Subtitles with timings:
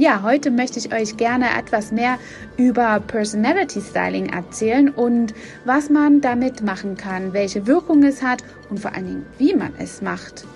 [0.00, 2.18] Ja, heute möchte ich euch gerne etwas mehr
[2.56, 5.34] über Personality Styling erzählen und
[5.66, 9.74] was man damit machen kann, welche Wirkung es hat und vor allen Dingen, wie man
[9.78, 10.46] es macht.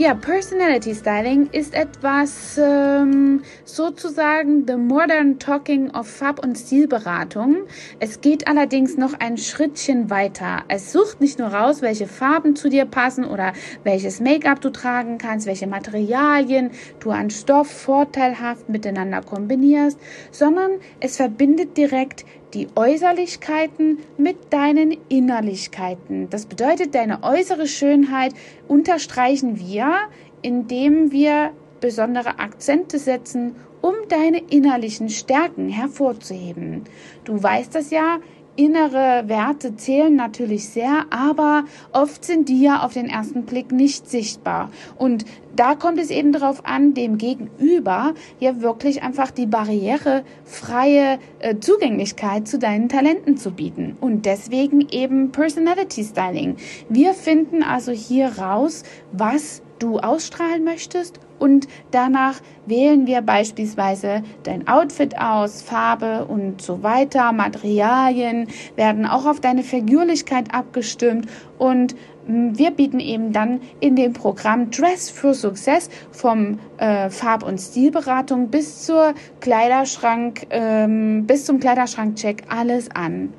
[0.00, 7.66] Ja, Personality Styling ist etwas ähm, sozusagen the modern talking of Farb- und Stilberatung.
[7.98, 10.64] Es geht allerdings noch ein Schrittchen weiter.
[10.68, 13.52] Es sucht nicht nur raus, welche Farben zu dir passen oder
[13.84, 16.70] welches Make-up du tragen kannst, welche Materialien
[17.00, 19.98] du an Stoff vorteilhaft miteinander kombinierst,
[20.30, 20.70] sondern
[21.00, 26.28] es verbindet direkt die Äußerlichkeiten mit deinen Innerlichkeiten.
[26.30, 28.34] Das bedeutet, deine äußere Schönheit
[28.68, 29.94] unterstreichen wir,
[30.42, 36.84] indem wir besondere Akzente setzen, um deine innerlichen Stärken hervorzuheben.
[37.24, 38.18] Du weißt das ja,
[38.64, 44.08] innere Werte zählen natürlich sehr, aber oft sind die ja auf den ersten Blick nicht
[44.10, 44.70] sichtbar.
[44.96, 45.24] Und
[45.56, 52.46] da kommt es eben darauf an, dem Gegenüber ja wirklich einfach die barrierefreie äh, Zugänglichkeit
[52.46, 53.96] zu deinen Talenten zu bieten.
[54.00, 56.56] Und deswegen eben Personality Styling.
[56.88, 64.68] Wir finden also hier raus, was du ausstrahlen möchtest und danach wählen wir beispielsweise dein
[64.68, 67.32] Outfit aus, Farbe und so weiter.
[67.32, 71.28] Materialien werden auch auf deine Figürlichkeit abgestimmt
[71.58, 77.42] und hm, wir bieten eben dann in dem Programm Dress for Success vom äh, Farb-
[77.42, 83.32] und Stilberatung bis zur Kleiderschrank, ähm, bis zum Kleiderschrankcheck alles an.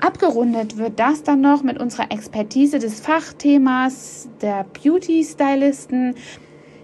[0.00, 6.14] Abgerundet wird das dann noch mit unserer Expertise des Fachthemas der Beauty-Stylisten,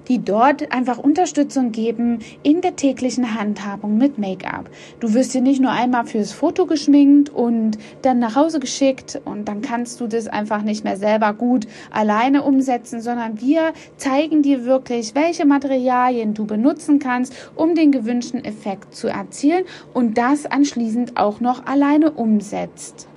[0.08, 4.70] die dort einfach Unterstützung geben in der täglichen Handhabung mit Make-up.
[5.00, 9.47] Du wirst hier nicht nur einmal fürs Foto geschminkt und dann nach Hause geschickt und
[9.48, 14.64] dann kannst du das einfach nicht mehr selber gut alleine umsetzen, sondern wir zeigen dir
[14.64, 21.16] wirklich, welche Materialien du benutzen kannst, um den gewünschten Effekt zu erzielen und das anschließend
[21.16, 23.09] auch noch alleine umsetzt.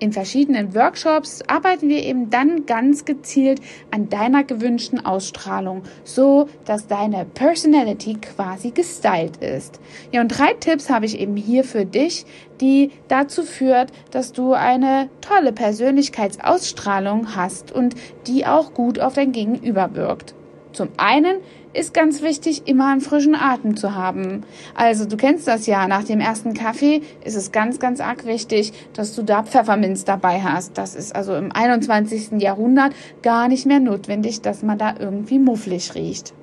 [0.00, 6.86] In verschiedenen Workshops arbeiten wir eben dann ganz gezielt an deiner gewünschten Ausstrahlung, so dass
[6.86, 9.80] deine Personality quasi gestylt ist.
[10.12, 12.26] Ja, und drei Tipps habe ich eben hier für dich,
[12.60, 17.96] die dazu führt, dass du eine tolle Persönlichkeitsausstrahlung hast und
[18.28, 20.34] die auch gut auf dein Gegenüber wirkt.
[20.72, 21.38] Zum einen
[21.78, 24.42] ist ganz wichtig, immer einen frischen Atem zu haben.
[24.74, 28.72] Also du kennst das ja, nach dem ersten Kaffee ist es ganz, ganz arg wichtig,
[28.92, 30.76] dass du da Pfefferminz dabei hast.
[30.76, 32.40] Das ist also im 21.
[32.40, 36.34] Jahrhundert gar nicht mehr notwendig, dass man da irgendwie mufflig riecht.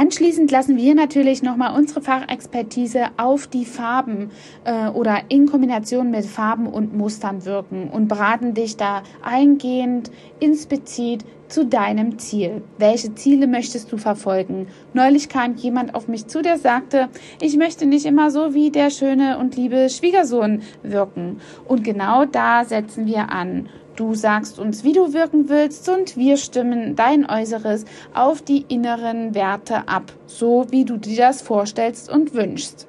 [0.00, 4.30] Anschließend lassen wir natürlich nochmal unsere Fachexpertise auf die Farben
[4.62, 11.24] äh, oder in Kombination mit Farben und Mustern wirken und beraten dich da eingehend, inspizit
[11.48, 12.62] zu deinem Ziel.
[12.78, 14.68] Welche Ziele möchtest du verfolgen?
[14.94, 17.08] Neulich kam jemand auf mich zu, der sagte,
[17.40, 21.40] ich möchte nicht immer so wie der schöne und liebe Schwiegersohn wirken.
[21.66, 23.68] Und genau da setzen wir an.
[23.98, 29.34] Du sagst uns, wie du wirken willst und wir stimmen dein Äußeres auf die inneren
[29.34, 32.86] Werte ab, so wie du dir das vorstellst und wünschst.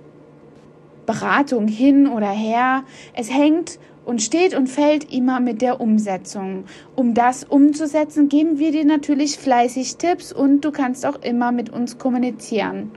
[1.08, 2.84] Beratung hin oder her,
[3.16, 6.66] es hängt und steht und fällt immer mit der Umsetzung.
[6.96, 11.72] Um das umzusetzen, geben wir dir natürlich fleißig Tipps und du kannst auch immer mit
[11.72, 12.92] uns kommunizieren.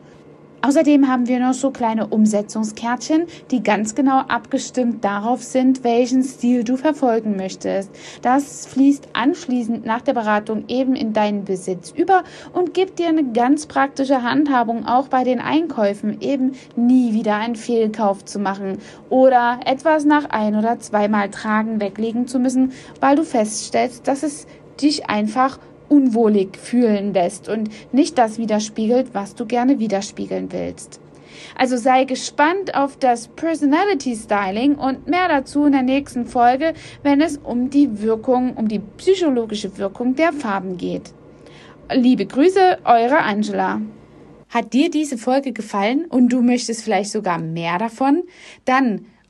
[0.65, 6.63] Außerdem haben wir noch so kleine Umsetzungskärtchen, die ganz genau abgestimmt darauf sind, welchen Stil
[6.63, 7.91] du verfolgen möchtest.
[8.23, 12.23] Das fließt anschließend nach der Beratung eben in deinen Besitz über
[12.53, 17.57] und gibt dir eine ganz praktische Handhabung auch bei den Einkäufen, eben nie wieder einen
[17.57, 18.79] Fehlkauf zu machen
[19.11, 22.71] oder etwas nach ein oder zweimal tragen weglegen zu müssen,
[23.01, 24.47] weil du feststellst, dass es
[24.81, 25.59] dich einfach
[25.93, 31.01] unwohlig fühlen lässt und nicht das widerspiegelt, was du gerne widerspiegeln willst.
[31.55, 36.73] Also sei gespannt auf das Personality Styling und mehr dazu in der nächsten Folge,
[37.03, 41.13] wenn es um die Wirkung, um die psychologische Wirkung der Farben geht.
[41.93, 43.83] Liebe Grüße, eure Angela.
[44.49, 48.23] Hat dir diese Folge gefallen und du möchtest vielleicht sogar mehr davon?
[48.65, 49.07] Dann